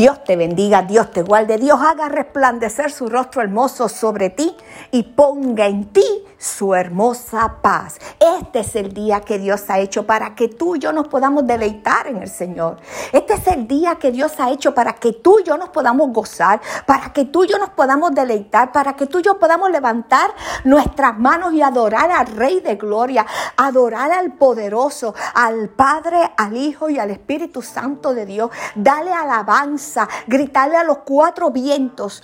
[0.00, 4.56] Dios te bendiga, Dios te guarde, Dios haga resplandecer su rostro hermoso sobre ti
[4.92, 6.02] y ponga en ti
[6.38, 7.98] su hermosa paz.
[8.18, 11.46] Este es el día que Dios ha hecho para que tú y yo nos podamos
[11.46, 12.78] deleitar en el Señor.
[13.12, 16.10] Este es el día que Dios ha hecho para que tú y yo nos podamos
[16.14, 19.70] gozar, para que tú y yo nos podamos deleitar, para que tú y yo podamos
[19.70, 20.30] levantar
[20.64, 23.26] nuestras manos y adorar al Rey de Gloria,
[23.58, 28.50] adorar al poderoso, al Padre, al Hijo y al Espíritu Santo de Dios.
[28.74, 29.89] Dale alabanza
[30.26, 32.22] gritarle a los cuatro vientos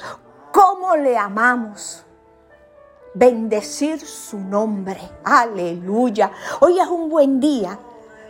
[0.53, 2.05] cómo le amamos.
[3.15, 5.01] Bendecir su nombre.
[5.25, 6.31] Aleluya.
[6.61, 7.79] Hoy es un buen día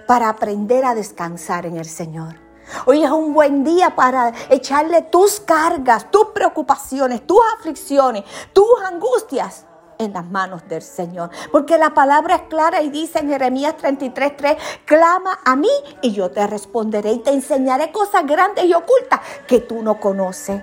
[0.06, 2.36] para aprender a descansar en el Señor.
[2.84, 9.66] Hoy es un buen día para echarle tus cargas, tus preocupaciones, tus aflicciones, tus angustias
[9.98, 11.30] en las manos del Señor.
[11.52, 15.70] Porque la palabra es clara y dice en Jeremías 33:3, clama a mí
[16.02, 20.60] y yo te responderé y te enseñaré cosas grandes y ocultas que tú no conoces.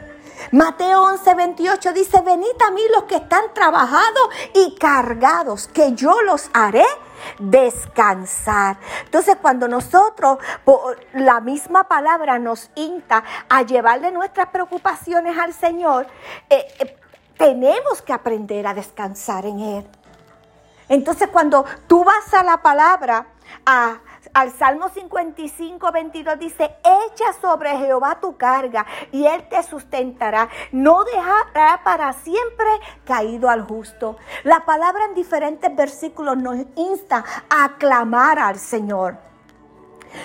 [0.52, 6.50] Mateo 11:28 dice, venid a mí los que están trabajados y cargados, que yo los
[6.54, 6.86] haré
[7.40, 8.78] descansar.
[9.06, 16.08] Entonces, cuando nosotros, por la misma palabra nos insta a llevarle nuestras preocupaciones al Señor,
[16.50, 16.98] eh, eh,
[17.44, 19.86] tenemos que aprender a descansar en Él.
[20.88, 23.28] Entonces cuando tú vas a la palabra,
[23.66, 30.48] al Salmo 55, 22 dice, echa sobre Jehová tu carga y Él te sustentará.
[30.72, 32.68] No dejará para siempre
[33.04, 34.16] caído al justo.
[34.46, 39.33] La palabra en diferentes versículos nos insta a clamar al Señor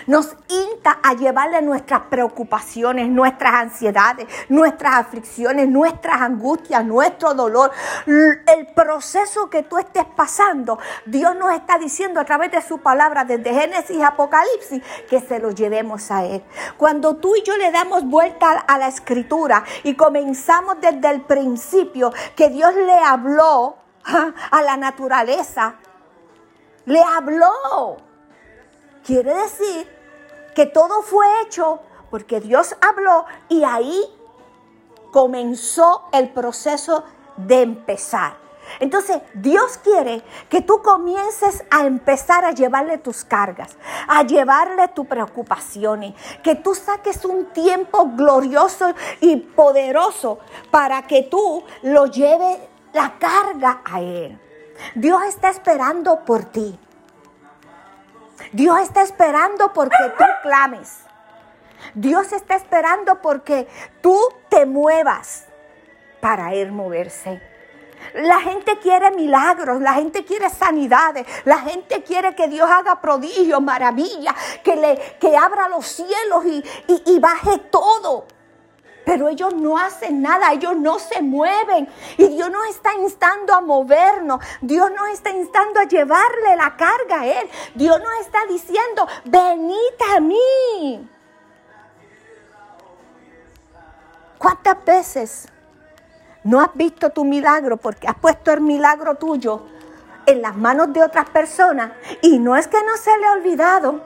[0.07, 7.71] nos insta a llevarle nuestras preocupaciones, nuestras ansiedades, nuestras aflicciones, nuestras angustias, nuestro dolor,
[8.07, 10.79] el proceso que tú estés pasando.
[11.07, 15.39] Dios nos está diciendo a través de su palabra desde Génesis y Apocalipsis que se
[15.39, 16.43] lo llevemos a Él.
[16.77, 22.13] Cuando tú y yo le damos vuelta a la escritura y comenzamos desde el principio
[22.37, 25.75] que Dios le habló a la naturaleza,
[26.87, 28.08] le habló
[29.09, 29.89] Quiere decir
[30.55, 31.81] que todo fue hecho
[32.11, 34.05] porque Dios habló y ahí
[35.11, 37.05] comenzó el proceso
[37.39, 38.37] de empezar.
[38.81, 45.07] Entonces, Dios quiere que tú comiences a empezar a llevarle tus cargas, a llevarle tus
[45.07, 48.93] preocupaciones, que tú saques un tiempo glorioso
[49.23, 50.39] y poderoso
[50.71, 52.59] para que tú lo lleves
[52.93, 54.39] la carga a Él.
[54.95, 56.79] Dios está esperando por ti.
[58.53, 61.01] Dios está esperando porque tú clames.
[61.95, 63.69] Dios está esperando porque
[64.01, 64.19] tú
[64.49, 65.47] te muevas
[66.21, 67.41] para Él moverse.
[68.15, 73.61] La gente quiere milagros, la gente quiere sanidades, la gente quiere que Dios haga prodigios,
[73.61, 76.65] maravillas, que, le, que abra los cielos y,
[77.07, 78.27] y baje todo
[79.09, 81.89] pero ellos no hacen nada, ellos no se mueven.
[82.19, 87.23] Y Dios nos está instando a movernos, Dios nos está instando a llevarle la carga
[87.23, 87.49] a Él.
[87.75, 89.79] Dios nos está diciendo, venid
[90.15, 91.09] a mí.
[94.37, 95.49] ¿Cuántas veces
[96.45, 99.63] no has visto tu milagro porque has puesto el milagro tuyo
[100.27, 101.93] en las manos de otras personas?
[102.21, 104.03] Y no es que no se le ha olvidado,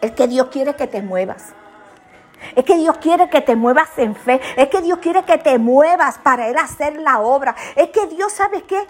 [0.00, 1.57] es que Dios quiere que te muevas.
[2.54, 4.40] Es que Dios quiere que te muevas en fe.
[4.56, 7.54] Es que Dios quiere que te muevas para Él hacer la obra.
[7.76, 8.86] Es que Dios, sabe qué?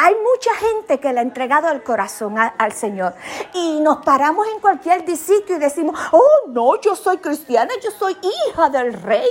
[0.00, 3.14] hay mucha gente que le ha entregado el corazón al Señor.
[3.52, 8.16] Y nos paramos en cualquier sitio y decimos, oh, no, yo soy cristiana, yo soy
[8.22, 9.28] hija del rey.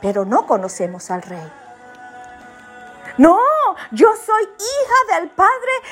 [0.00, 1.61] Pero no conocemos al rey.
[3.18, 3.38] No,
[3.90, 5.50] yo soy hija del Padre,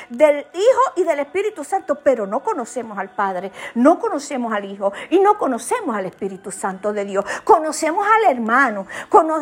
[0.09, 4.91] del Hijo y del Espíritu Santo, pero no conocemos al Padre, no conocemos al Hijo
[5.09, 7.25] y no conocemos al Espíritu Santo de Dios.
[7.43, 8.87] Conocemos al hermano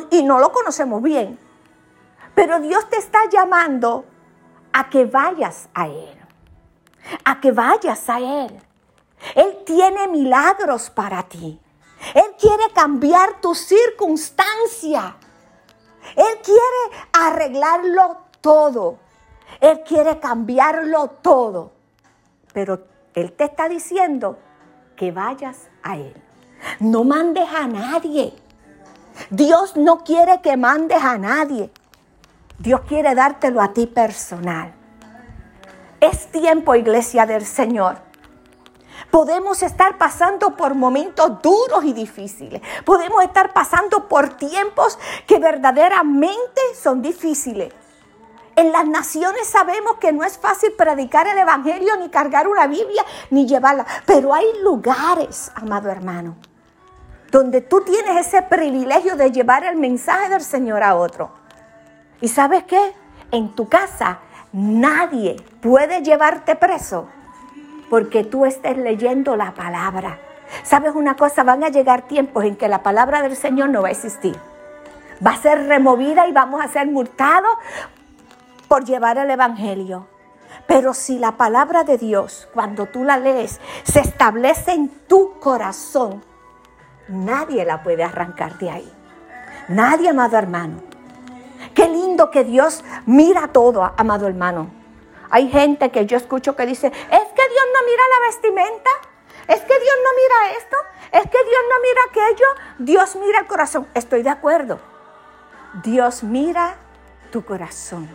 [0.09, 1.39] y no lo conocemos bien.
[2.35, 4.05] Pero Dios te está llamando
[4.71, 6.17] a que vayas a Él,
[7.25, 8.61] a que vayas a Él.
[9.35, 11.59] Él tiene milagros para ti.
[12.13, 15.17] Él quiere cambiar tu circunstancia.
[16.15, 18.97] Él quiere arreglarlo todo.
[19.59, 21.71] Él quiere cambiarlo todo.
[22.53, 22.81] Pero
[23.13, 24.37] Él te está diciendo
[24.95, 26.15] que vayas a Él.
[26.79, 28.33] No mandes a nadie.
[29.29, 31.71] Dios no quiere que mandes a nadie.
[32.57, 34.73] Dios quiere dártelo a ti personal.
[35.99, 37.97] Es tiempo, iglesia del Señor,
[39.11, 42.61] Podemos estar pasando por momentos duros y difíciles.
[42.85, 47.73] Podemos estar pasando por tiempos que verdaderamente son difíciles.
[48.55, 53.05] En las naciones sabemos que no es fácil predicar el Evangelio, ni cargar una Biblia,
[53.29, 53.85] ni llevarla.
[54.05, 56.35] Pero hay lugares, amado hermano,
[57.31, 61.31] donde tú tienes ese privilegio de llevar el mensaje del Señor a otro.
[62.19, 62.93] ¿Y sabes qué?
[63.31, 64.19] En tu casa
[64.51, 67.07] nadie puede llevarte preso
[67.89, 70.19] porque tú estés leyendo la palabra.
[70.63, 71.43] ¿Sabes una cosa?
[71.43, 74.37] Van a llegar tiempos en que la palabra del Señor no va a existir.
[75.25, 77.51] Va a ser removida y vamos a ser multados
[78.67, 80.07] por llevar el Evangelio.
[80.67, 86.23] Pero si la palabra de Dios, cuando tú la lees, se establece en tu corazón,
[87.07, 88.93] nadie la puede arrancar de ahí.
[89.67, 90.81] Nadie, amado hermano.
[91.73, 94.69] Qué lindo que Dios mira todo, amado hermano.
[95.29, 97.28] Hay gente que yo escucho que dice, es
[97.59, 98.89] Dios no mira la vestimenta,
[99.47, 100.77] es que Dios no mira esto,
[101.11, 102.45] es que Dios no mira aquello,
[102.77, 103.87] Dios mira el corazón.
[103.93, 104.79] Estoy de acuerdo.
[105.83, 106.77] Dios mira
[107.31, 108.07] tu corazón.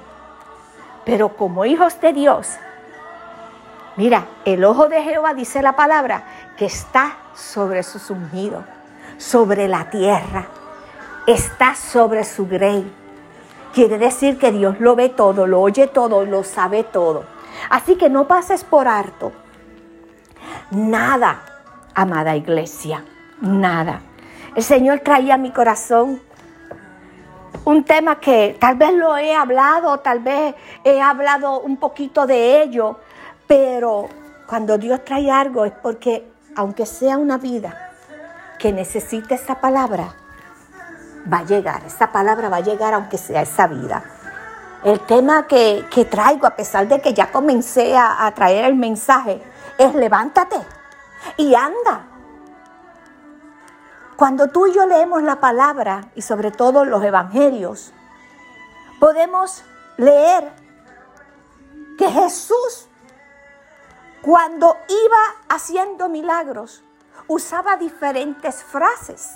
[1.05, 2.53] Pero como hijos de Dios,
[3.97, 6.25] mira, el ojo de Jehová dice la palabra
[6.57, 8.65] que está sobre su ungidos,
[9.19, 10.47] sobre la tierra,
[11.27, 12.91] está sobre su grey.
[13.75, 17.34] Quiere decir que Dios lo ve todo, lo oye todo, lo sabe todo.
[17.71, 19.33] Así que no pases por harto.
[20.71, 21.43] Nada,
[21.95, 23.05] amada iglesia,
[23.41, 24.01] nada.
[24.55, 26.21] El Señor traía a mi corazón
[27.65, 30.55] un tema que tal vez lo he hablado, tal vez
[30.85, 33.01] he hablado un poquito de ello,
[33.47, 34.09] pero
[34.47, 37.93] cuando Dios trae algo es porque aunque sea una vida
[38.59, 40.15] que necesite esa palabra,
[41.33, 44.05] va a llegar, esa palabra va a llegar aunque sea esa vida.
[44.85, 49.43] El tema que, traigo, a pesar de que ya comencé a traer el mensaje,
[49.79, 50.57] es levántate
[51.37, 52.07] y anda.
[54.17, 57.93] Cuando tú y yo leemos la palabra y sobre todo los evangelios,
[59.01, 59.65] podemos
[59.97, 60.53] leer
[61.99, 62.89] que Jesús,
[64.23, 66.85] cuando iba haciendo milagros,
[67.27, 69.35] usaba diferentes frases.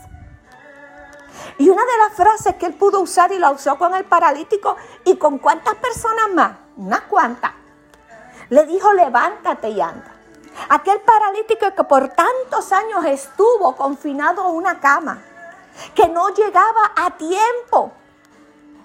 [1.58, 4.76] Y una de las frases que él pudo usar y la usó con el paralítico
[5.04, 7.52] y con cuántas personas más, unas cuantas,
[8.48, 10.14] le dijo levántate y anda.
[10.68, 15.22] Aquel paralítico que por tantos años estuvo confinado a una cama,
[15.94, 17.92] que no llegaba a tiempo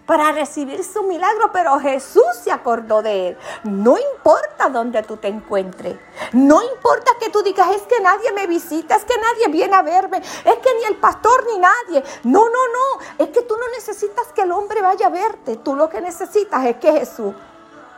[0.06, 3.38] para recibir su milagro, pero Jesús se acordó de él.
[3.64, 5.98] No importa dónde tú te encuentres,
[6.34, 9.82] no importa que tú digas, es que nadie me visita, es que nadie viene a
[9.82, 12.04] verme, es que ni el pastor ni nadie.
[12.24, 15.76] No, no, no, es que tú no necesitas que el hombre vaya a verte, tú
[15.76, 17.34] lo que necesitas es que Jesús,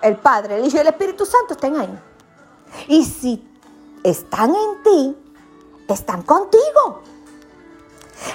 [0.01, 1.99] el Padre, el Hijo y el Espíritu Santo estén ahí.
[2.87, 3.47] Y si
[4.03, 5.17] están en ti,
[5.87, 7.01] están contigo.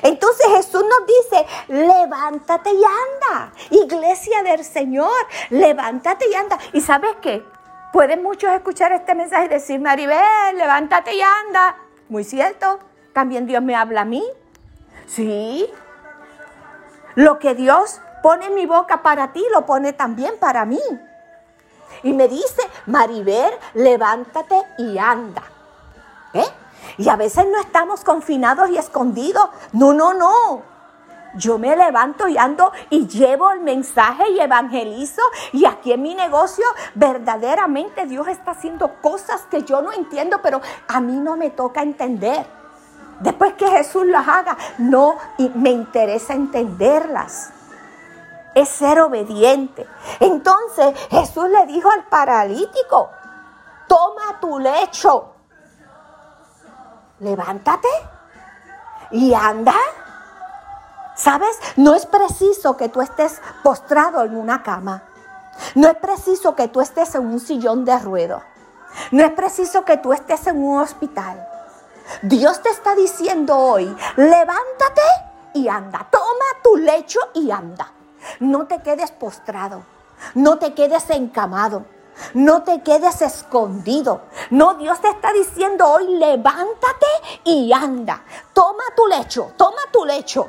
[0.03, 3.53] Entonces Jesús nos dice, levántate y anda.
[3.71, 5.11] Iglesia del Señor,
[5.51, 6.59] levántate y anda.
[6.73, 7.45] ¿Y sabes qué?
[7.93, 11.77] Pueden muchos escuchar este mensaje y decir, Maribel, levántate y anda.
[12.09, 12.79] Muy cierto.
[13.13, 14.25] También Dios me habla a mí.
[15.07, 15.69] Sí.
[17.17, 20.81] Lo que Dios pone en mi boca para ti, lo pone también para mí.
[22.03, 25.43] Y me dice, Maribel, levántate y anda.
[27.01, 29.49] Y a veces no estamos confinados y escondidos.
[29.73, 30.61] No, no, no.
[31.35, 35.23] Yo me levanto y ando y llevo el mensaje y evangelizo.
[35.55, 40.61] Y aquí en mi negocio verdaderamente Dios está haciendo cosas que yo no entiendo, pero
[40.89, 42.45] a mí no me toca entender.
[43.21, 45.17] Después que Jesús las haga, no
[45.55, 47.51] me interesa entenderlas.
[48.55, 49.87] Es ser obediente.
[50.19, 53.09] Entonces Jesús le dijo al paralítico,
[53.89, 55.40] toma tu lecho
[57.21, 57.89] levántate
[59.11, 59.75] y anda.
[61.15, 61.59] ¿Sabes?
[61.77, 65.03] No es preciso que tú estés postrado en una cama.
[65.75, 68.43] No es preciso que tú estés en un sillón de ruedo.
[69.11, 71.47] No es preciso que tú estés en un hospital.
[72.23, 75.03] Dios te está diciendo hoy, levántate
[75.55, 76.07] y anda.
[76.11, 76.25] Toma
[76.63, 77.93] tu lecho y anda.
[78.41, 79.83] No te quedes postrado.
[80.35, 81.85] No te quedes encamado.
[82.35, 84.23] No te quedes escondido.
[84.51, 87.07] No, Dios te está diciendo hoy, levántate
[87.45, 88.23] y anda.
[88.53, 90.49] Toma tu lecho, toma tu lecho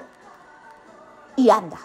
[1.35, 1.77] y anda.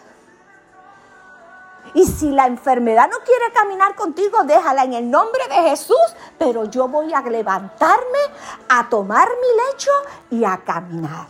[1.95, 5.97] Y si la enfermedad no quiere caminar contigo, déjala en el nombre de Jesús,
[6.39, 8.19] pero yo voy a levantarme,
[8.69, 9.91] a tomar mi lecho
[10.31, 11.29] y a caminar.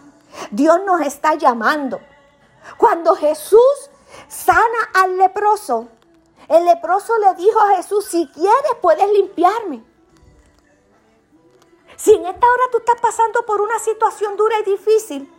[0.51, 2.01] Dios nos está llamando.
[2.77, 3.91] Cuando Jesús
[4.29, 5.89] sana al leproso,
[6.49, 9.83] el leproso le dijo a Jesús, si quieres puedes limpiarme.
[11.97, 15.33] Si en esta hora tú estás pasando por una situación dura y difícil,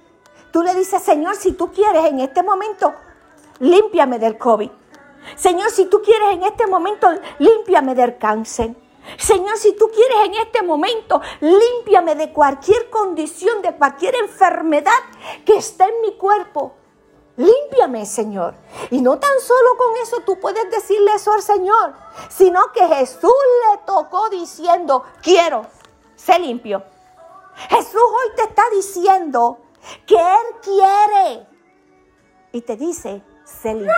[0.52, 2.94] tú le dices, Señor, si tú quieres en este momento,
[3.60, 4.70] límpiame del COVID.
[5.36, 7.08] Señor, si tú quieres en este momento,
[7.40, 8.76] límpiame del cáncer.
[9.18, 14.92] Señor, si tú quieres en este momento, límpiame de cualquier condición, de cualquier enfermedad
[15.46, 16.74] que esté en mi cuerpo.
[17.38, 18.56] Límpiame, Señor.
[18.89, 21.94] Y no tan solo con eso tú puedes decirle eso al Señor,
[22.29, 23.32] sino que Jesús
[23.72, 25.65] le tocó diciendo, quiero,
[26.15, 26.84] sé limpio.
[27.70, 29.60] Jesús hoy te está diciendo
[30.08, 31.48] que Él quiere.
[32.53, 33.94] Y te dice, sé limpio.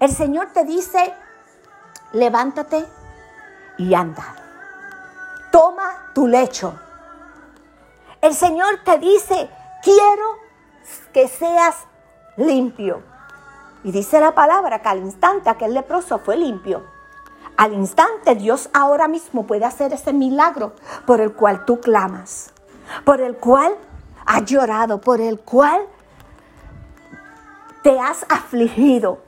[0.00, 1.14] El Señor te dice,
[2.12, 2.86] levántate
[3.78, 4.36] y anda.
[5.50, 6.78] Toma tu lecho.
[8.20, 9.48] El Señor te dice,
[9.82, 10.47] quiero
[11.18, 11.74] que seas
[12.36, 13.02] limpio.
[13.82, 16.84] Y dice la palabra que al instante aquel leproso fue limpio.
[17.56, 20.74] Al instante Dios ahora mismo puede hacer ese milagro
[21.08, 22.52] por el cual tú clamas,
[23.04, 23.74] por el cual
[24.26, 25.80] has llorado, por el cual
[27.82, 29.18] te has afligido.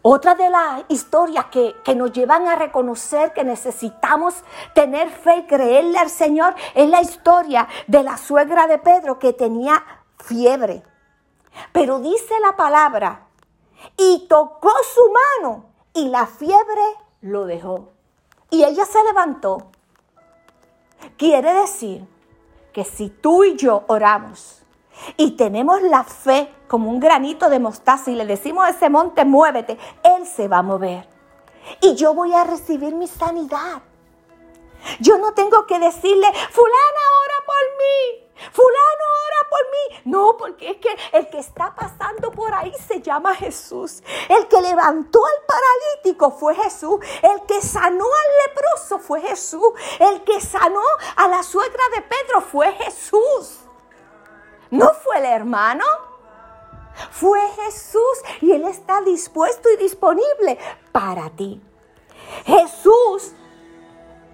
[0.00, 4.34] Otra de las historias que, que, nos llevan a reconocer que necesitamos
[4.72, 9.34] tener fe y creerle al Señor es la historia de la suegra de Pedro que
[9.34, 9.84] tenía
[10.18, 10.82] fiebre.
[11.72, 13.26] Pero dice la palabra,
[13.96, 16.82] y tocó su mano y la fiebre
[17.20, 17.92] lo dejó.
[18.50, 19.70] Y ella se levantó.
[21.16, 22.06] Quiere decir
[22.72, 24.62] que si tú y yo oramos
[25.16, 29.24] y tenemos la fe como un granito de mostaza y le decimos a ese monte,
[29.24, 31.08] muévete, Él se va a mover.
[31.80, 33.82] Y yo voy a recibir mi sanidad.
[35.00, 38.26] Yo no tengo que decirle, fulana, ora por mí.
[38.52, 40.02] Fulano, ora por mí.
[40.04, 44.02] No, porque es que el que está pasando por ahí se llama Jesús.
[44.28, 47.00] El que levantó al paralítico fue Jesús.
[47.22, 49.72] El que sanó al leproso fue Jesús.
[49.98, 50.82] El que sanó
[51.16, 53.60] a la suegra de Pedro fue Jesús.
[54.70, 55.84] No fue el hermano.
[57.10, 60.58] Fue Jesús y Él está dispuesto y disponible
[60.92, 61.62] para ti.
[62.44, 63.34] Jesús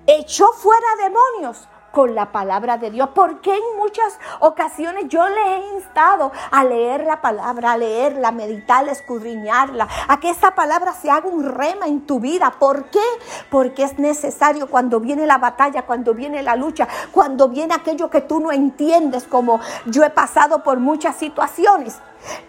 [0.07, 3.11] echó fuera demonios con la palabra de Dios.
[3.15, 8.91] Porque en muchas ocasiones yo le he instado a leer la palabra, a leerla, meditarla,
[8.91, 12.55] escudriñarla, a que esa palabra se haga un rema en tu vida.
[12.59, 13.05] ¿Por qué?
[13.51, 18.23] Porque es necesario cuando viene la batalla, cuando viene la lucha, cuando viene aquello que
[18.23, 21.99] tú no entiendes, como yo he pasado por muchas situaciones.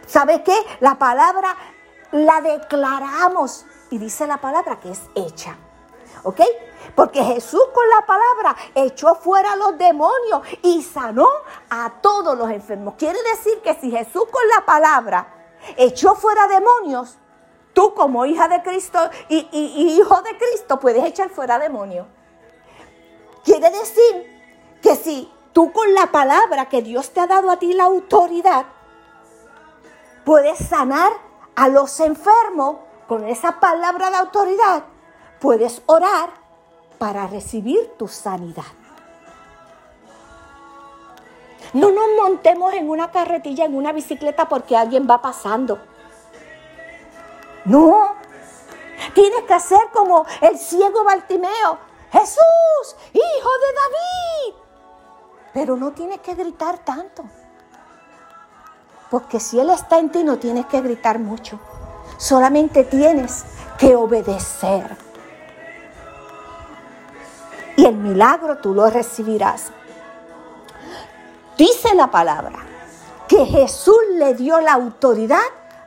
[0.07, 0.55] ¿Sabe qué?
[0.79, 1.55] La palabra
[2.12, 5.57] la declaramos y dice la palabra que es hecha.
[6.24, 6.41] ¿Ok?
[6.96, 11.28] Porque Jesús con la palabra echó fuera a los demonios y sanó
[11.70, 12.96] a todos los enfermos.
[12.98, 15.28] Quiere decir que si Jesús con la palabra
[15.78, 17.18] echó fuera demonios,
[17.74, 19.00] tú como hija de Cristo
[19.30, 22.08] y, hijo de Cristo puedes echar fuera demonios.
[23.44, 27.74] Quiere decir que si tú con la palabra que Dios te ha dado a ti
[27.74, 28.66] la autoridad,
[30.24, 31.12] puedes sanar
[31.56, 34.84] a los enfermos con esa palabra de autoridad,
[35.40, 36.42] puedes orar
[36.97, 38.63] para recibir tu sanidad.
[41.73, 45.79] No nos montemos en una carretilla, en una bicicleta porque alguien va pasando.
[47.65, 48.13] No.
[49.15, 51.79] Tienes que hacer como el ciego Bartimeo.
[52.12, 54.55] Jesús, hijo de David.
[55.53, 57.23] Pero no tienes que gritar tanto.
[59.09, 61.59] Porque si Él está en ti no tienes que gritar mucho.
[62.17, 63.45] Solamente tienes
[63.77, 64.95] que obedecer
[67.75, 69.72] y el milagro tú lo recibirás.
[71.58, 72.60] Dice la palabra
[73.27, 75.42] que Jesús le dio la autoridad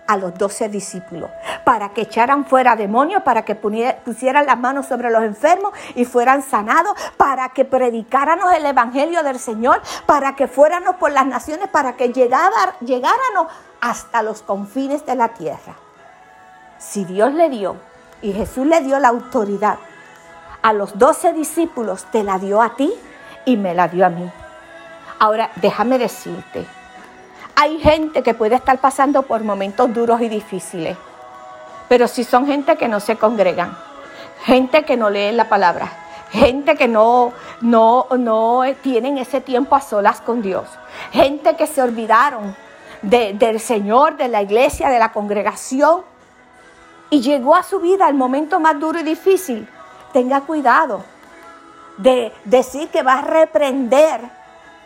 [0.06, 1.30] a los doce discípulos
[1.64, 6.42] para que echaran fuera demonios, para que pusieran las manos sobre los enfermos y fueran
[6.42, 11.96] sanados, para que predicáramos el Evangelio del Señor, para que fuéramos por las naciones, para
[11.96, 13.48] que llegáramos
[13.80, 15.74] hasta los confines de la tierra.
[16.78, 17.76] Si Dios le dio
[18.22, 19.78] y Jesús le dio la autoridad
[20.66, 22.92] a los doce discípulos, te la dio a ti
[23.44, 24.28] y me la dio a mí.
[25.20, 26.66] Ahora, déjame decirte,
[27.54, 30.96] hay gente que puede estar pasando por momentos duros y difíciles,
[31.88, 33.78] pero si son gente que no se congregan,
[34.42, 35.88] gente que no lee la palabra,
[36.32, 40.66] gente que no, no, no tienen ese tiempo a solas con Dios,
[41.12, 42.56] gente que se olvidaron
[43.02, 46.00] del Señor, de la iglesia, de la congregación,
[47.08, 49.68] y llegó a su vida el momento más duro y difícil
[50.16, 51.04] tenga cuidado
[51.98, 54.18] de decir que va a reprender,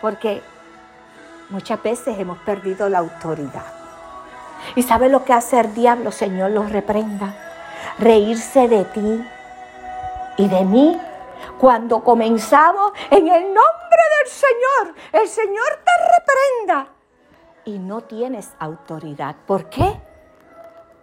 [0.01, 0.43] porque
[1.51, 3.63] muchas veces hemos perdido la autoridad.
[4.75, 6.51] ¿Y sabe lo que hace el diablo, Señor?
[6.51, 7.37] Los reprenda.
[8.01, 9.25] Reírse de ti
[10.37, 11.01] y de mí.
[11.61, 16.89] Cuando comenzamos en el nombre del Señor, el Señor te reprenda.
[17.67, 19.37] Y no tienes autoridad.
[19.47, 20.01] ¿Por qué?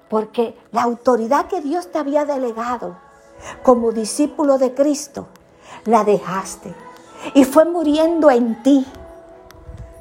[0.09, 3.06] Porque la autoridad que Dios te había delegado
[3.63, 5.27] como discípulo de Cristo,
[5.85, 6.73] la dejaste
[7.33, 8.85] y fue muriendo en ti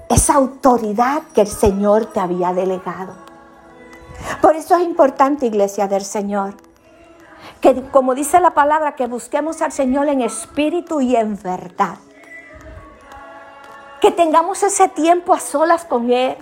[0.09, 3.15] esa autoridad que el Señor te había delegado.
[4.41, 6.55] Por eso es importante, iglesia del Señor,
[7.61, 11.97] que como dice la palabra, que busquemos al Señor en espíritu y en verdad.
[14.01, 16.37] Que tengamos ese tiempo a solas con Él.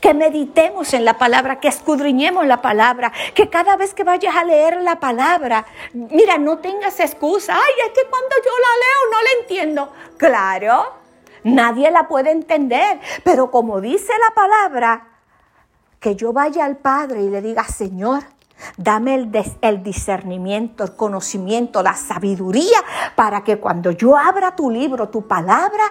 [0.00, 4.44] Que meditemos en la palabra, que escudriñemos la palabra, que cada vez que vayas a
[4.44, 7.54] leer la palabra, mira, no tengas excusa.
[7.54, 9.92] Ay, es que cuando yo la leo no la entiendo.
[10.16, 10.94] Claro,
[11.44, 15.08] nadie la puede entender, pero como dice la palabra,
[15.98, 18.24] que yo vaya al Padre y le diga, Señor,
[18.76, 22.78] Dame el, el, discernimiento, el conocimiento, la sabiduría
[23.14, 25.84] para que cuando yo abra tu libro, tu palabra,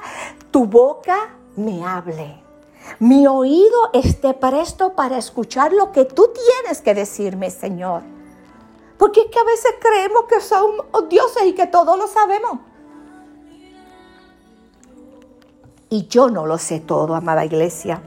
[0.52, 1.18] tu boca
[1.56, 2.49] me hable.
[2.98, 8.02] Mi oído esté presto para escuchar lo que tú tienes que decirme, Señor.
[8.98, 12.60] Porque es que a veces creemos que somos dioses y que todo lo sabemos.
[15.90, 18.02] Y yo no lo sé todo, amada iglesia.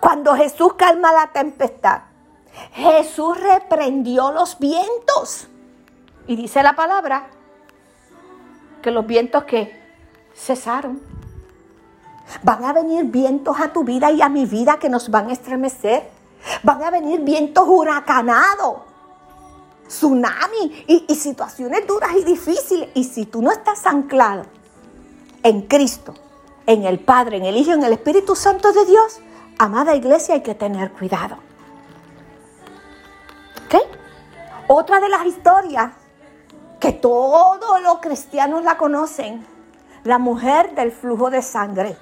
[0.00, 2.02] Cuando Jesús calma la tempestad,
[2.72, 5.48] Jesús reprendió los vientos.
[6.26, 7.28] Y dice la palabra
[8.82, 9.80] que los vientos que
[10.34, 11.00] cesaron.
[12.42, 15.32] Van a venir vientos a tu vida y a mi vida que nos van a
[15.32, 16.08] estremecer.
[16.62, 18.78] Van a venir vientos huracanados,
[19.86, 22.88] tsunami y, situaciones duras y difíciles.
[22.94, 24.44] Y si tú no estás anclado
[25.42, 26.14] en Cristo,
[26.66, 29.20] en el Padre, en el Hijo, en el Espíritu Santo de Dios,
[29.58, 31.36] amada iglesia, hay que tener cuidado.
[34.74, 35.92] Otra de las historias
[36.80, 39.46] que todos los cristianos la conocen,
[40.02, 41.94] la mujer del flujo de sangre.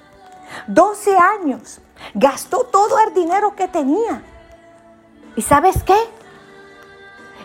[0.67, 1.81] 12 años,
[2.13, 4.23] gastó todo el dinero que tenía.
[5.35, 5.97] ¿Y sabes qué?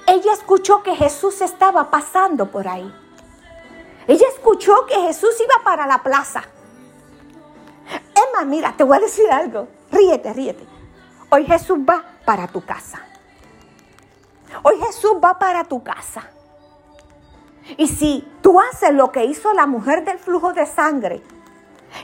[0.07, 2.93] Ella escuchó que Jesús estaba pasando por ahí.
[4.07, 6.45] Ella escuchó que Jesús iba para la plaza.
[8.15, 9.69] Emma, mira, te voy a decir algo.
[9.91, 10.67] Ríete, ríete.
[11.31, 13.01] Hoy Jesús va para tu casa.
[14.63, 16.31] Hoy Jesús va para tu casa.
[17.77, 21.23] Y si tú haces lo que hizo la mujer del flujo de sangre,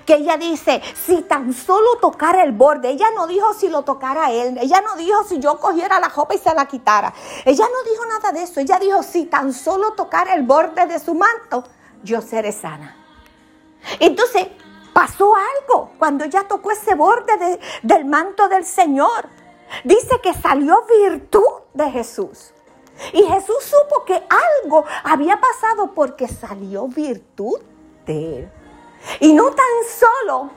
[0.05, 4.31] que ella dice, si tan solo tocara el borde, ella no dijo si lo tocara
[4.31, 7.13] él, ella no dijo si yo cogiera la jopa y se la quitara,
[7.45, 10.99] ella no dijo nada de eso, ella dijo, si tan solo tocara el borde de
[10.99, 11.65] su manto,
[12.03, 12.97] yo seré sana.
[13.99, 14.49] Entonces,
[14.93, 19.29] pasó algo cuando ella tocó ese borde del manto del Señor.
[19.85, 22.53] Dice que salió virtud de Jesús.
[23.13, 24.23] Y Jesús supo que
[24.63, 27.59] algo había pasado porque salió virtud
[28.07, 28.53] de él.
[29.21, 29.67] Y no tan
[29.99, 30.51] solo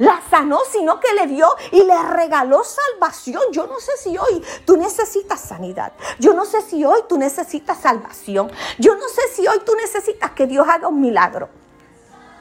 [0.00, 3.42] la sanó, sino que le dio y le regaló salvación.
[3.52, 5.92] Yo no sé si hoy tú necesitas sanidad.
[6.18, 8.50] Yo no sé si hoy tú necesitas salvación.
[8.78, 11.50] Yo no sé si hoy tú necesitas que Dios haga un milagro.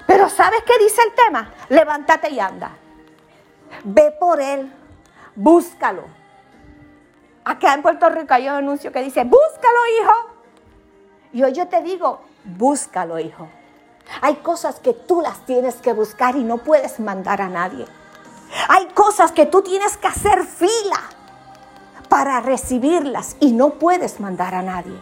[0.08, 1.54] Pero ¿sabes qué dice el tema?
[1.68, 2.78] Levántate y anda.
[3.84, 4.74] Ve por él.
[5.36, 6.04] Búscalo.
[7.44, 10.14] Acá en Puerto Rico hay un anuncio que dice, búscalo, hijo.
[11.34, 13.50] Y hoy yo te digo, búscalo, hijo.
[14.22, 17.86] Hay cosas que tú las tienes que buscar y no puedes mandar a nadie.
[18.68, 21.00] Hay cosas que tú tienes que hacer fila
[22.08, 25.00] para recibirlas y no puedes mandar a nadie.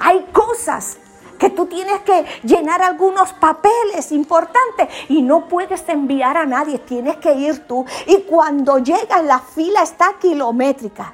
[0.00, 0.96] Hay cosas
[1.38, 7.16] que tú tienes que llenar algunos papeles importantes y no puedes enviar a nadie, tienes
[7.16, 7.84] que ir tú.
[8.06, 11.12] Y cuando llegas la fila está kilométrica.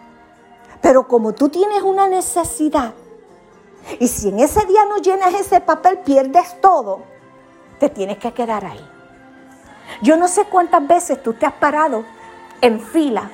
[0.81, 2.95] Pero como tú tienes una necesidad,
[3.99, 7.03] y si en ese día no llenas ese papel, pierdes todo,
[7.79, 8.89] te tienes que quedar ahí.
[10.03, 12.05] Yo no sé cuántas veces tú te has parado
[12.61, 13.31] en fila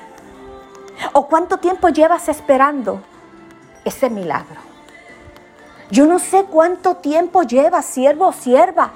[1.13, 3.01] o cuánto tiempo llevas esperando
[3.85, 4.61] ese milagro.
[5.89, 8.91] Yo no sé cuánto tiempo lleva siervo o sierva.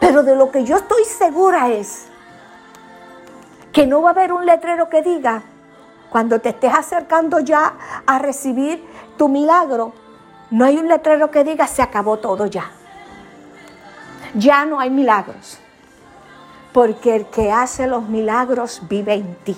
[0.00, 2.06] Pero de lo que yo estoy segura es
[3.72, 5.42] que no va a haber un letrero que diga,
[6.10, 7.74] cuando te estés acercando ya
[8.06, 8.84] a recibir
[9.16, 9.92] tu milagro,
[10.50, 12.70] no hay un letrero que diga se acabó todo ya.
[14.34, 15.58] Ya no hay milagros.
[16.72, 19.56] Porque el que hace los milagros vive en ti.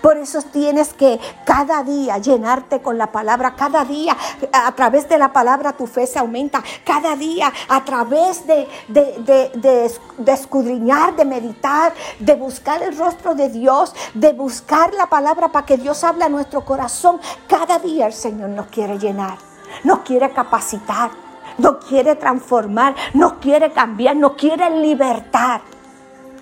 [0.00, 4.16] Por eso tienes que cada día llenarte con la palabra, cada día
[4.52, 10.32] a través de la palabra tu fe se aumenta, cada día a través de, de,
[10.32, 15.76] escudriñar, de meditar, de buscar el rostro de Dios, de buscar la palabra para que
[15.76, 17.20] Dios hable a nuestro corazón.
[17.48, 19.38] Cada día el Señor nos quiere llenar,
[19.84, 21.10] nos quiere capacitar,
[21.58, 25.60] nos quiere transformar, nos quiere cambiar, nos quiere libertar.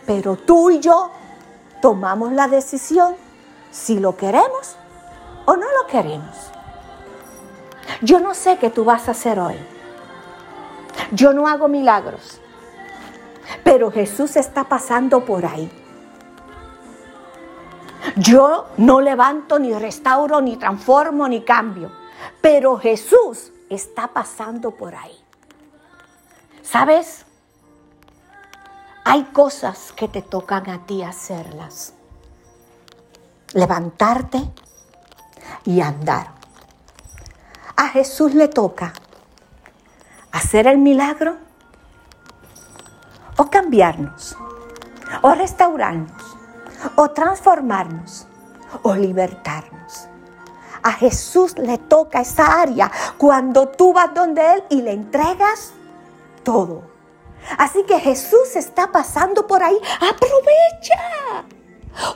[0.06, 1.10] Pero tú y yo
[1.80, 3.14] tomamos la decisión
[3.72, 4.76] si lo queremos
[5.46, 6.36] o no lo queremos.
[8.02, 9.56] Yo no sé qué tú vas a hacer hoy.
[11.10, 12.40] Yo no hago milagros.
[13.64, 15.70] Pero Jesús está pasando por ahí.
[18.16, 21.90] Yo no levanto, ni restauro, ni transformo, ni cambio.
[22.40, 25.16] Pero Jesús está pasando por ahí.
[26.62, 27.24] ¿Sabes?
[29.04, 31.94] Hay cosas que te tocan a ti hacerlas.
[33.52, 34.50] Levantarte
[35.64, 36.32] y andar.
[37.76, 38.92] A Jesús le toca
[40.30, 41.36] hacer el milagro
[43.36, 44.36] o cambiarnos,
[45.22, 46.36] o restaurarnos,
[46.96, 48.26] o transformarnos,
[48.82, 50.08] o libertarnos.
[50.82, 55.72] A Jesús le toca esa área cuando tú vas donde Él y le entregas
[56.42, 56.82] todo.
[57.58, 59.78] Así que Jesús está pasando por ahí.
[59.96, 61.44] Aprovecha.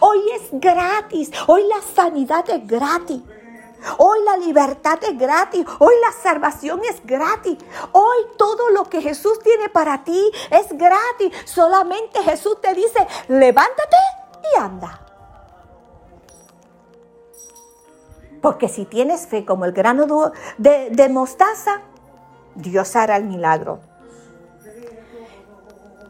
[0.00, 1.30] Hoy es gratis.
[1.46, 3.22] Hoy la sanidad es gratis.
[3.98, 5.64] Hoy la libertad es gratis.
[5.78, 7.58] Hoy la salvación es gratis.
[7.92, 11.32] Hoy todo lo que Jesús tiene para ti es gratis.
[11.44, 13.96] Solamente Jesús te dice, levántate
[14.54, 15.02] y anda.
[18.42, 21.82] Porque si tienes fe como el grano de, de mostaza,
[22.54, 23.80] Dios hará el milagro.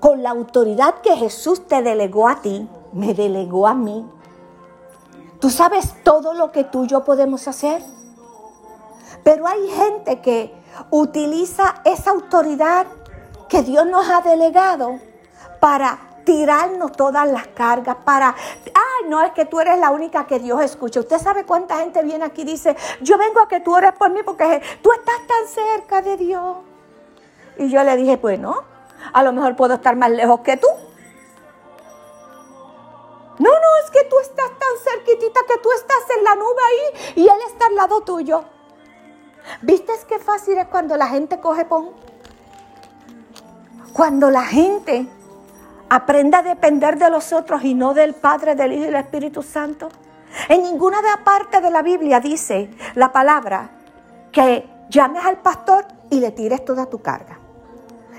[0.01, 4.05] Con la autoridad que Jesús te delegó a ti, me delegó a mí
[5.40, 7.83] ¿Tú sabes todo lo que tú y yo podemos hacer?
[9.22, 10.55] Pero hay gente que
[10.90, 12.87] utiliza esa autoridad
[13.49, 14.99] que Dios nos ha delegado
[15.61, 18.35] para tirarnos todas las cargas, para,
[18.66, 21.01] ay, no es que tú eres la única que Dios escucha.
[21.01, 24.11] Usted sabe cuánta gente viene aquí y dice, yo vengo a que tú ores por
[24.11, 26.57] mí porque tú estás tan cerca de Dios.
[27.59, 28.64] Y yo le dije, bueno,
[29.12, 30.66] a lo mejor puedo estar más lejos que tú.
[35.19, 38.45] Que tú estás en la nube ahí y Él está al lado tuyo.
[39.63, 41.91] ¿Viste qué fácil es cuando la gente coge pon?
[43.93, 45.07] Cuando la gente
[45.89, 49.43] aprenda a depender de los otros y no del Padre, del Hijo y del Espíritu
[49.43, 49.89] Santo.
[50.49, 53.71] En ninguna de parte de la Biblia dice la palabra
[54.33, 57.39] que llames al pastor y le tires toda tu carga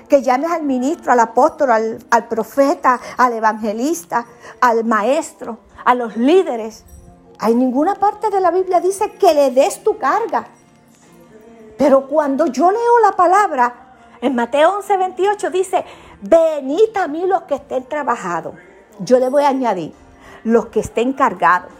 [0.08, 4.26] que llames al ministro, al apóstol, al, profeta, al evangelista,
[4.60, 6.84] al maestro, a los líderes.
[7.38, 10.46] Hay ninguna parte de la Biblia dice que le des tu carga.
[11.76, 15.84] Pero cuando yo leo la palabra, en Mateo 11, 28 dice,
[16.20, 18.54] venid a mí los que estén trabajados.
[18.98, 19.94] Yo le voy a añadir,
[20.42, 21.70] los que estén cargados,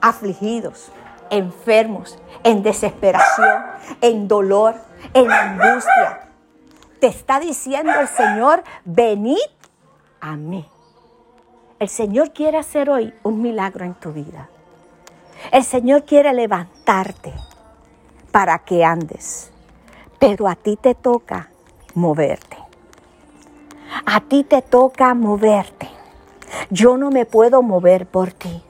[0.00, 0.92] afligidos,
[1.30, 3.64] enfermos, en desesperación,
[4.00, 4.76] en dolor,
[5.14, 6.28] en angustia,
[7.00, 9.36] te está diciendo el Señor, venid
[10.20, 10.68] a mí.
[11.78, 14.48] El Señor quiere hacer hoy un milagro en tu vida.
[15.52, 17.32] El Señor quiere levantarte
[18.32, 19.52] para que andes,
[20.18, 21.50] pero a ti te toca
[21.94, 22.58] moverte.
[24.06, 25.88] A ti te toca moverte.
[26.70, 28.60] Yo no me puedo mover por ti.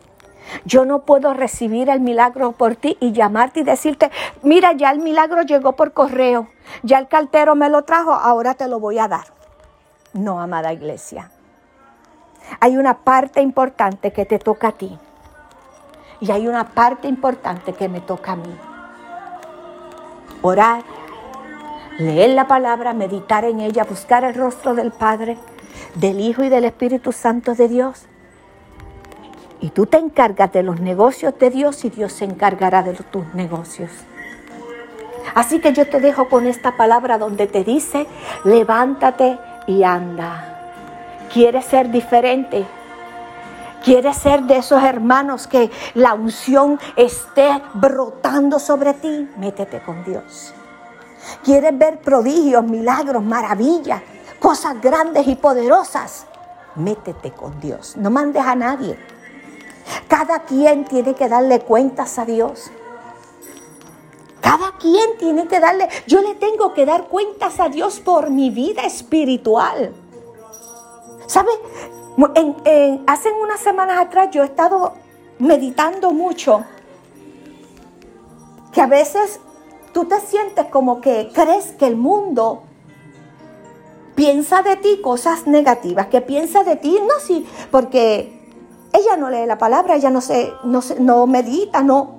[0.67, 4.11] Yo no puedo recibir el milagro por ti y llamarte y decirte,
[4.43, 6.49] mira, ya el milagro llegó por correo,
[6.83, 9.27] ya el cartero me lo trajo, ahora te lo voy a dar.
[10.13, 11.31] No, amada iglesia.
[12.61, 14.99] Hay una parte importante que te toca a ti
[16.21, 18.57] y hay una parte importante que me toca a mí.
[20.43, 20.83] Orar,
[21.99, 25.37] leer la palabra, meditar en ella, buscar el rostro del Padre,
[25.95, 28.09] del Hijo y del Espíritu Santo de Dios
[29.61, 33.35] y tú te encargas de los negocios de Dios y Dios se encargará de tus
[33.35, 33.91] negocios.
[35.35, 38.07] Así que yo te dejo con esta palabra donde te dice,
[38.45, 40.58] levántate y anda.
[41.33, 42.67] ¿Quieres ser diferente?
[43.85, 49.29] ¿Quieres ser de esos hermanos que la unción esté brotando sobre ti?
[49.37, 50.53] Métete con Dios.
[51.45, 54.03] ¿Quieres ver prodigios, milagros, maravillas,
[54.41, 56.27] cosas grandes y poderosas?
[56.77, 57.97] Métete con Dios.
[57.97, 58.99] No mandes a nadie.
[60.07, 62.71] Cada quien tiene que darle cuentas a Dios.
[64.41, 68.51] Cada quien tiene que darle, yo le tengo que dar cuentas a Dios por mi
[68.51, 69.93] vida espiritual.
[71.29, 71.51] ¿Sabe?
[73.07, 74.95] hace unas semanas atrás yo he estado
[75.39, 76.65] meditando mucho
[78.73, 79.39] que a veces
[79.93, 82.63] tú te sientes como que crees que el mundo
[84.17, 88.35] piensa de ti cosas negativas, que piensa de ti, no, sí, porque
[88.93, 92.19] ella no lee la palabra, ella no, se, no, no medita, no.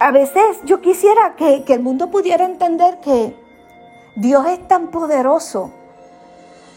[0.00, 3.36] A veces yo quisiera que, que el mundo pudiera entender que
[4.16, 5.70] Dios es tan poderoso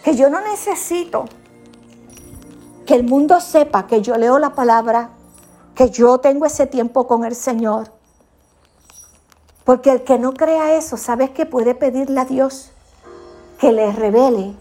[0.08, 1.26] que yo no necesito
[2.86, 5.10] que el mundo sepa que yo leo la palabra,
[5.76, 7.92] que yo tengo ese tiempo con el Señor.
[9.66, 12.72] Porque el que no crea eso, ¿sabes que puede pedirle a Dios
[13.60, 14.56] que le revele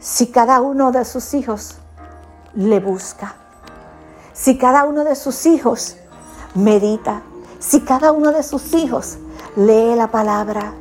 [0.00, 1.76] si cada uno de sus hijos
[2.54, 3.36] le busca?
[4.34, 5.96] Si cada uno de sus hijos
[6.54, 7.22] medita,
[7.58, 9.16] si cada uno de sus hijos
[9.56, 10.74] lee la palabra.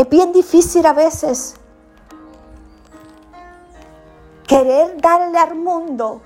[0.00, 1.56] Es bien difícil a veces
[4.46, 6.22] querer darle al mundo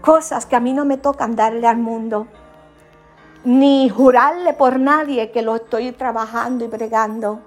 [0.00, 2.26] cosas que a mí no me tocan darle al mundo,
[3.44, 7.40] ni jurarle por nadie que lo estoy trabajando y bregando.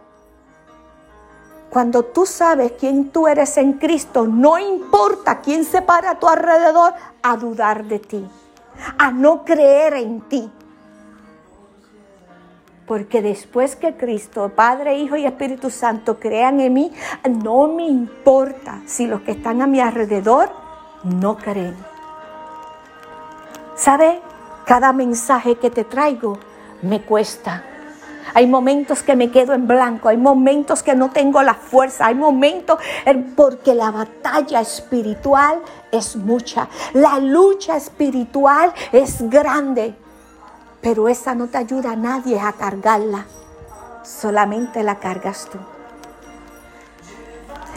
[1.71, 6.27] Cuando tú sabes quién tú eres en Cristo, no importa quién se para a tu
[6.27, 6.93] alrededor
[7.23, 8.23] a dudar de ti,
[8.99, 10.51] a no creer en ti.
[12.87, 16.91] Porque después que Cristo, Padre, Hijo y Espíritu Santo crean en mí,
[17.43, 20.49] no me importa si los que están a mi alrededor
[21.03, 21.75] no creen.
[23.75, 24.21] ¿Sabe?
[24.65, 26.37] Cada mensaje que te traigo
[26.81, 27.63] me cuesta.
[28.33, 32.15] Hay momentos que me quedo en blanco, hay momentos que no tengo la fuerza, hay
[32.15, 32.79] momentos
[33.35, 35.59] porque la batalla espiritual
[35.91, 39.95] es mucha, la lucha espiritual es grande.
[40.83, 43.25] Pero esa no te ayuda a nadie a cargarla.
[44.03, 45.57] Solamente la cargas tú.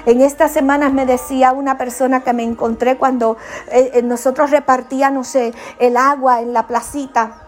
[0.05, 3.39] En estas semanas me decía una persona que me encontré cuando
[3.71, 7.47] eh, eh, nosotros repartíamos el agua en la placita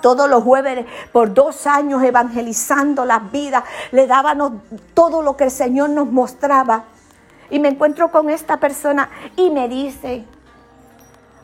[0.00, 4.52] todos los jueves por dos años evangelizando las vidas, le dábamos
[4.94, 6.84] todo lo que el Señor nos mostraba.
[7.50, 10.24] Y me encuentro con esta persona y me dice,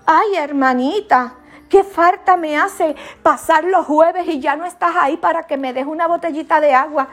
[0.06, 1.34] ay hermanita,
[1.72, 5.72] ¿Qué falta me hace pasar los jueves y ya no estás ahí para que me
[5.72, 7.08] des una botellita de agua?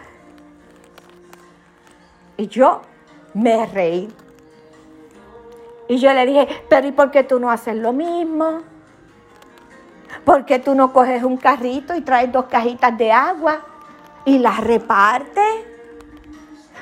[2.36, 2.82] Y yo
[3.34, 4.13] me reí.
[5.88, 8.63] Y yo le dije, pero ¿y por qué tú no haces lo mismo?
[10.26, 13.62] ¿Por qué tú no coges un carrito y traes dos cajitas de agua
[14.26, 15.54] y las repartes?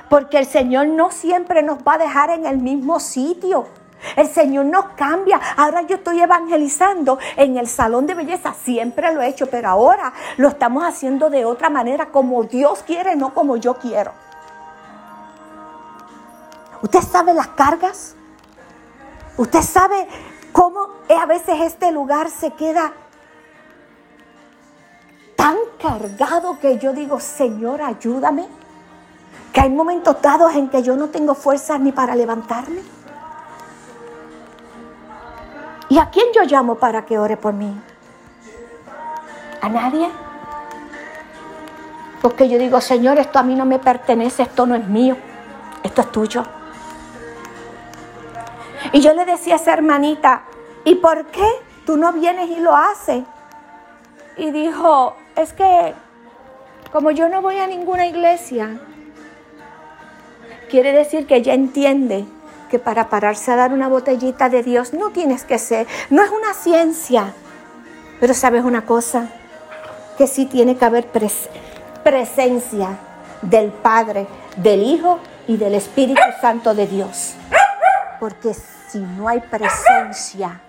[0.09, 3.67] Porque el Señor no siempre nos va a dejar en el mismo sitio.
[4.15, 5.39] El Señor nos cambia.
[5.57, 8.53] Ahora yo estoy evangelizando en el salón de belleza.
[8.53, 13.15] Siempre lo he hecho, pero ahora lo estamos haciendo de otra manera, como Dios quiere,
[13.15, 14.11] no como yo quiero.
[16.81, 18.15] ¿Usted sabe las cargas?
[19.35, 20.07] ¿Usted sabe
[20.51, 22.93] cómo a veces este lugar se queda
[25.35, 28.47] tan cargado que yo digo, Señor, ayúdame?
[29.53, 32.96] Que hay momentos dados en que yo no tengo fuerzas ni para levantarme.
[35.89, 37.73] ¿Y a quién yo llamo para que ore por mí?
[39.61, 40.09] ¿A nadie?
[42.21, 45.15] Porque yo digo, Señor, esto a mí no me pertenece, esto no es mío,
[45.83, 46.43] esto es tuyo.
[48.91, 50.43] Y yo le decía a esa hermanita,
[50.83, 51.47] ¿y por qué
[51.85, 53.23] tú no vienes y lo haces?
[54.35, 55.93] Y dijo, es que
[56.91, 58.79] como yo no voy a ninguna iglesia,
[60.69, 62.25] quiere decir que ella entiende
[62.67, 66.29] que para pararse a dar una botellita de Dios no tienes que ser, no es
[66.29, 67.33] una ciencia,
[68.19, 69.29] pero sabes una cosa,
[70.17, 71.07] que sí tiene que haber
[72.03, 72.97] presencia
[73.41, 74.27] del Padre,
[74.57, 77.35] del Hijo y del Espíritu Santo de Dios.
[78.19, 80.61] Porque si no hay presencia,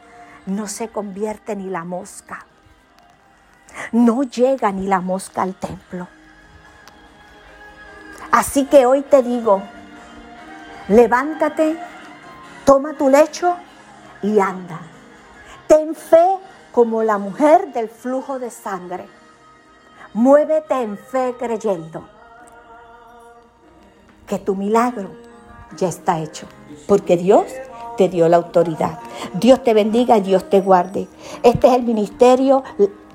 [0.47, 2.45] no se convierte ni la mosca.
[3.93, 6.09] No llega ni la mosca al templo.
[8.31, 9.63] Así que hoy te digo,
[10.89, 11.79] levántate,
[12.69, 13.57] toma tu lecho
[14.23, 14.79] y anda.
[15.67, 16.37] Ten fe
[16.71, 19.09] como la mujer del flujo de sangre.
[20.13, 22.07] Muévete en fe creyendo
[24.27, 25.09] que tu milagro
[25.79, 26.47] ya está hecho,
[26.87, 27.47] porque Dios
[27.97, 28.99] te dio la autoridad.
[29.33, 31.09] Dios te bendiga, Dios te guarde.
[31.43, 32.65] Este es el ministerio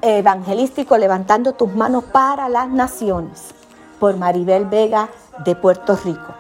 [0.02, 3.54] evangelístico levantando tus manos para las naciones
[4.00, 5.10] por Maribel Vega
[5.46, 6.34] de Puerto Rico.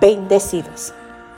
[0.00, 0.94] Bendecidos.